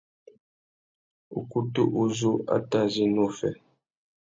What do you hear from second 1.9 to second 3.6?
uzu a tà zu ena uffê.